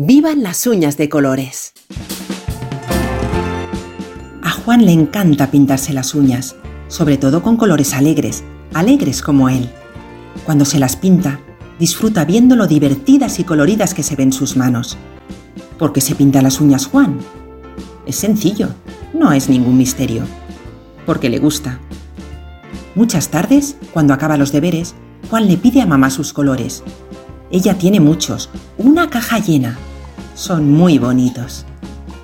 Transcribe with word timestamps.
¡Vivan 0.00 0.44
las 0.44 0.64
uñas 0.68 0.96
de 0.96 1.08
colores! 1.08 1.72
A 4.44 4.50
Juan 4.52 4.86
le 4.86 4.92
encanta 4.92 5.50
pintarse 5.50 5.92
las 5.92 6.14
uñas, 6.14 6.54
sobre 6.86 7.16
todo 7.16 7.42
con 7.42 7.56
colores 7.56 7.94
alegres, 7.94 8.44
alegres 8.74 9.22
como 9.22 9.48
él. 9.48 9.68
Cuando 10.46 10.64
se 10.64 10.78
las 10.78 10.94
pinta, 10.94 11.40
disfruta 11.80 12.24
viendo 12.24 12.54
lo 12.54 12.68
divertidas 12.68 13.40
y 13.40 13.44
coloridas 13.44 13.92
que 13.92 14.04
se 14.04 14.14
ven 14.14 14.32
sus 14.32 14.56
manos. 14.56 14.96
¿Por 15.80 15.92
qué 15.92 16.00
se 16.00 16.14
pinta 16.14 16.42
las 16.42 16.60
uñas 16.60 16.86
Juan? 16.86 17.18
Es 18.06 18.14
sencillo, 18.14 18.68
no 19.12 19.32
es 19.32 19.48
ningún 19.48 19.76
misterio. 19.76 20.22
Porque 21.06 21.28
le 21.28 21.40
gusta. 21.40 21.80
Muchas 22.94 23.30
tardes, 23.30 23.74
cuando 23.92 24.14
acaba 24.14 24.36
los 24.36 24.52
deberes, 24.52 24.94
Juan 25.28 25.48
le 25.48 25.56
pide 25.56 25.82
a 25.82 25.86
mamá 25.86 26.08
sus 26.10 26.32
colores. 26.32 26.84
Ella 27.50 27.76
tiene 27.76 27.98
muchos, 27.98 28.48
una 28.76 29.10
caja 29.10 29.40
llena. 29.40 29.76
Son 30.38 30.70
muy 30.70 30.98
bonitos. 30.98 31.66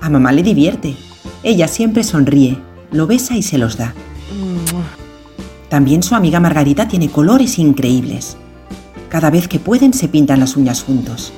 A 0.00 0.08
mamá 0.08 0.30
le 0.30 0.44
divierte. 0.44 0.94
Ella 1.42 1.66
siempre 1.66 2.04
sonríe, 2.04 2.56
lo 2.92 3.08
besa 3.08 3.36
y 3.36 3.42
se 3.42 3.58
los 3.58 3.76
da. 3.76 3.92
También 5.68 6.00
su 6.04 6.14
amiga 6.14 6.38
Margarita 6.38 6.86
tiene 6.86 7.10
colores 7.10 7.58
increíbles. 7.58 8.36
Cada 9.08 9.30
vez 9.30 9.48
que 9.48 9.58
pueden 9.58 9.92
se 9.92 10.06
pintan 10.06 10.38
las 10.38 10.56
uñas 10.56 10.84
juntos. 10.84 11.32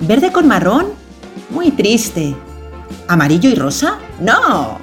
¿Verde 0.00 0.32
con 0.32 0.48
marrón? 0.48 0.86
Muy 1.50 1.70
triste. 1.70 2.34
¿Amarillo 3.06 3.48
y 3.48 3.54
rosa? 3.54 3.98
No. 4.20 4.76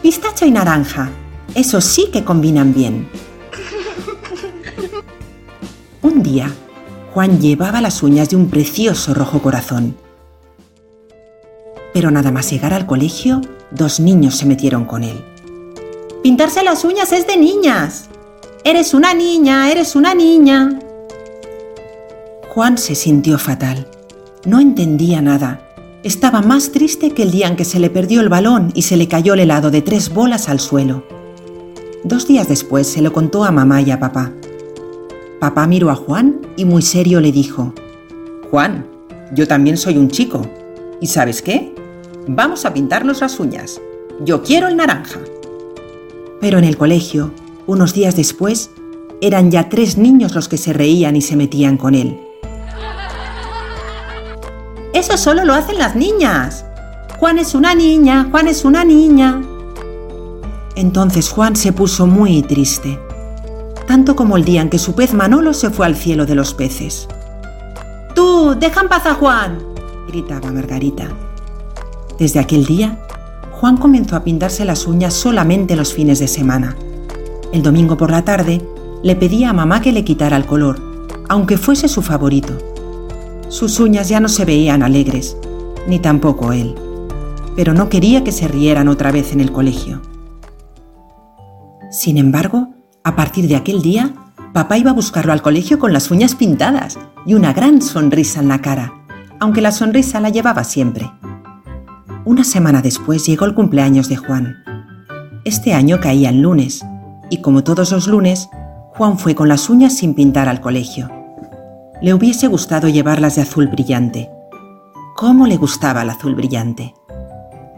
Pistacho 0.00 0.46
y 0.46 0.50
naranja. 0.50 1.10
Eso 1.54 1.82
sí 1.82 2.08
que 2.10 2.24
combinan 2.24 2.72
bien. 2.72 3.06
Un 6.00 6.22
día, 6.22 6.50
Juan 7.12 7.38
llevaba 7.38 7.82
las 7.82 8.02
uñas 8.02 8.30
de 8.30 8.36
un 8.36 8.48
precioso 8.48 9.12
rojo 9.12 9.42
corazón. 9.42 10.05
Pero 11.96 12.10
nada 12.10 12.30
más 12.30 12.50
llegar 12.50 12.74
al 12.74 12.84
colegio, 12.84 13.40
dos 13.70 14.00
niños 14.00 14.36
se 14.36 14.44
metieron 14.44 14.84
con 14.84 15.02
él. 15.02 15.24
Pintarse 16.22 16.62
las 16.62 16.84
uñas 16.84 17.10
es 17.10 17.26
de 17.26 17.38
niñas. 17.38 18.10
Eres 18.64 18.92
una 18.92 19.14
niña, 19.14 19.70
eres 19.70 19.96
una 19.96 20.14
niña. 20.14 20.78
Juan 22.50 22.76
se 22.76 22.94
sintió 22.94 23.38
fatal. 23.38 23.86
No 24.44 24.60
entendía 24.60 25.22
nada. 25.22 25.72
Estaba 26.02 26.42
más 26.42 26.70
triste 26.70 27.12
que 27.12 27.22
el 27.22 27.30
día 27.30 27.48
en 27.48 27.56
que 27.56 27.64
se 27.64 27.80
le 27.80 27.88
perdió 27.88 28.20
el 28.20 28.28
balón 28.28 28.72
y 28.74 28.82
se 28.82 28.98
le 28.98 29.08
cayó 29.08 29.32
el 29.32 29.40
helado 29.40 29.70
de 29.70 29.80
tres 29.80 30.12
bolas 30.12 30.50
al 30.50 30.60
suelo. 30.60 31.02
Dos 32.04 32.28
días 32.28 32.46
después 32.46 32.86
se 32.86 33.00
lo 33.00 33.14
contó 33.14 33.42
a 33.42 33.52
mamá 33.52 33.80
y 33.80 33.90
a 33.90 33.98
papá. 33.98 34.34
Papá 35.40 35.66
miró 35.66 35.88
a 35.88 35.94
Juan 35.94 36.42
y 36.58 36.66
muy 36.66 36.82
serio 36.82 37.22
le 37.22 37.32
dijo, 37.32 37.72
Juan, 38.50 38.86
yo 39.32 39.48
también 39.48 39.78
soy 39.78 39.96
un 39.96 40.10
chico. 40.10 40.42
¿Y 41.00 41.06
sabes 41.06 41.40
qué? 41.40 41.74
Vamos 42.28 42.64
a 42.64 42.74
pintarnos 42.74 43.20
las 43.20 43.38
uñas. 43.38 43.80
Yo 44.20 44.42
quiero 44.42 44.66
el 44.66 44.76
naranja. 44.76 45.20
Pero 46.40 46.58
en 46.58 46.64
el 46.64 46.76
colegio, 46.76 47.30
unos 47.68 47.94
días 47.94 48.16
después, 48.16 48.70
eran 49.20 49.52
ya 49.52 49.68
tres 49.68 49.96
niños 49.96 50.34
los 50.34 50.48
que 50.48 50.56
se 50.56 50.72
reían 50.72 51.14
y 51.14 51.22
se 51.22 51.36
metían 51.36 51.76
con 51.76 51.94
él. 51.94 52.20
Eso 54.92 55.16
solo 55.16 55.44
lo 55.44 55.54
hacen 55.54 55.78
las 55.78 55.94
niñas. 55.94 56.64
Juan 57.18 57.38
es 57.38 57.54
una 57.54 57.76
niña, 57.76 58.26
Juan 58.32 58.48
es 58.48 58.64
una 58.64 58.84
niña. 58.84 59.42
Entonces 60.74 61.30
Juan 61.30 61.54
se 61.54 61.72
puso 61.72 62.08
muy 62.08 62.42
triste, 62.42 62.98
tanto 63.86 64.16
como 64.16 64.36
el 64.36 64.44
día 64.44 64.62
en 64.62 64.68
que 64.68 64.80
su 64.80 64.96
pez 64.96 65.14
Manolo 65.14 65.54
se 65.54 65.70
fue 65.70 65.86
al 65.86 65.94
cielo 65.94 66.26
de 66.26 66.34
los 66.34 66.54
peces. 66.54 67.08
¡Tú, 68.16 68.56
deja 68.58 68.80
en 68.80 68.88
paz 68.88 69.06
a 69.06 69.14
Juan! 69.14 69.58
gritaba 70.08 70.50
Margarita. 70.50 71.08
Desde 72.18 72.40
aquel 72.40 72.64
día, 72.64 72.98
Juan 73.52 73.76
comenzó 73.76 74.16
a 74.16 74.24
pintarse 74.24 74.64
las 74.64 74.86
uñas 74.86 75.12
solamente 75.12 75.76
los 75.76 75.92
fines 75.92 76.18
de 76.18 76.28
semana. 76.28 76.76
El 77.52 77.62
domingo 77.62 77.96
por 77.96 78.10
la 78.10 78.24
tarde, 78.24 78.62
le 79.02 79.16
pedía 79.16 79.50
a 79.50 79.52
mamá 79.52 79.80
que 79.80 79.92
le 79.92 80.04
quitara 80.04 80.36
el 80.36 80.46
color, 80.46 80.80
aunque 81.28 81.58
fuese 81.58 81.88
su 81.88 82.02
favorito. 82.02 82.56
Sus 83.48 83.78
uñas 83.80 84.08
ya 84.08 84.20
no 84.20 84.28
se 84.28 84.44
veían 84.44 84.82
alegres, 84.82 85.36
ni 85.86 85.98
tampoco 85.98 86.52
él, 86.52 86.74
pero 87.54 87.74
no 87.74 87.88
quería 87.88 88.24
que 88.24 88.32
se 88.32 88.48
rieran 88.48 88.88
otra 88.88 89.12
vez 89.12 89.32
en 89.32 89.40
el 89.40 89.52
colegio. 89.52 90.00
Sin 91.90 92.16
embargo, 92.16 92.70
a 93.04 93.14
partir 93.14 93.46
de 93.46 93.56
aquel 93.56 93.82
día, 93.82 94.14
papá 94.52 94.78
iba 94.78 94.90
a 94.90 94.94
buscarlo 94.94 95.32
al 95.32 95.42
colegio 95.42 95.78
con 95.78 95.92
las 95.92 96.10
uñas 96.10 96.34
pintadas 96.34 96.98
y 97.24 97.34
una 97.34 97.52
gran 97.52 97.80
sonrisa 97.82 98.40
en 98.40 98.48
la 98.48 98.60
cara, 98.60 98.92
aunque 99.38 99.60
la 99.60 99.70
sonrisa 99.70 100.18
la 100.18 100.30
llevaba 100.30 100.64
siempre. 100.64 101.10
Una 102.26 102.42
semana 102.42 102.82
después 102.82 103.24
llegó 103.24 103.44
el 103.44 103.54
cumpleaños 103.54 104.08
de 104.08 104.16
Juan. 104.16 104.64
Este 105.44 105.74
año 105.74 106.00
caía 106.00 106.30
el 106.30 106.40
lunes, 106.40 106.84
y 107.30 107.40
como 107.40 107.62
todos 107.62 107.92
los 107.92 108.08
lunes, 108.08 108.48
Juan 108.96 109.16
fue 109.16 109.36
con 109.36 109.48
las 109.48 109.70
uñas 109.70 109.96
sin 109.96 110.12
pintar 110.12 110.48
al 110.48 110.60
colegio. 110.60 111.08
Le 112.02 112.14
hubiese 112.14 112.48
gustado 112.48 112.88
llevarlas 112.88 113.36
de 113.36 113.42
azul 113.42 113.68
brillante. 113.68 114.28
¿Cómo 115.14 115.46
le 115.46 115.56
gustaba 115.56 116.02
el 116.02 116.10
azul 116.10 116.34
brillante? 116.34 116.94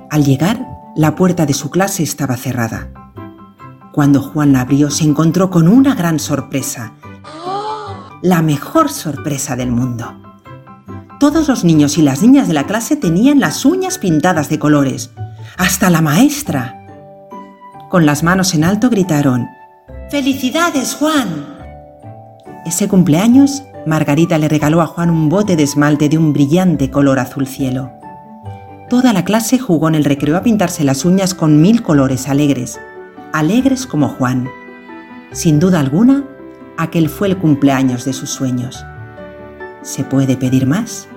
Al 0.09 0.25
llegar, 0.25 0.67
la 0.97 1.15
puerta 1.15 1.45
de 1.45 1.53
su 1.53 1.69
clase 1.69 2.03
estaba 2.03 2.39
cerrada. 2.39 2.89
Cuando 3.93 4.23
Juan 4.23 4.55
la 4.55 4.63
abrió 4.63 4.91
se 4.91 5.05
encontró 5.05 5.51
con 5.51 5.69
una 5.69 5.95
gran 5.95 6.19
sorpresa. 6.19 6.95
La 8.23 8.41
mejor 8.41 8.89
sorpresa 8.89 9.57
del 9.57 9.73
mundo. 9.73 10.28
Todos 11.19 11.49
los 11.49 11.65
niños 11.65 11.99
y 11.99 12.03
las 12.03 12.23
niñas 12.23 12.47
de 12.47 12.55
la 12.55 12.65
clase 12.65 12.95
tenían 12.95 13.41
las 13.41 13.65
uñas 13.65 13.99
pintadas 13.99 14.49
de 14.49 14.61
colores. 14.61 15.11
Hasta 15.57 15.91
la 15.91 16.01
maestra. 16.01 16.87
Con 17.89 18.07
las 18.07 18.23
manos 18.23 18.55
en 18.55 18.63
alto 18.63 18.89
gritaron, 18.89 19.49
¡Felicidades, 20.11 20.95
Juan! 20.95 21.59
Ese 22.65 22.87
cumpleaños, 22.87 23.65
Margarita 23.85 24.39
le 24.39 24.49
regaló 24.49 24.81
a 24.81 24.87
Juan 24.87 25.11
un 25.11 25.29
bote 25.29 25.57
de 25.57 25.65
esmalte 25.65 26.09
de 26.09 26.19
un 26.19 26.33
brillante 26.33 26.89
color 26.89 27.19
azul 27.19 27.49
cielo. 27.49 27.91
Toda 28.89 29.13
la 29.13 29.25
clase 29.25 29.59
jugó 29.59 29.89
en 29.89 29.97
el 29.97 30.05
recreo 30.05 30.37
a 30.37 30.43
pintarse 30.43 30.85
las 30.85 31.05
uñas 31.05 31.35
con 31.35 31.61
mil 31.61 31.83
colores 31.83 32.29
alegres, 32.29 32.79
alegres 33.33 33.87
como 33.89 34.09
Juan. 34.09 34.49
Sin 35.33 35.59
duda 35.59 35.81
alguna, 35.81 36.25
aquel 36.77 37.09
fue 37.09 37.27
el 37.27 37.39
cumpleaños 37.39 38.05
de 38.05 38.13
sus 38.13 38.31
sueños. 38.31 38.85
¿Se 39.83 40.05
puede 40.05 40.37
pedir 40.37 40.67
más? 40.67 41.09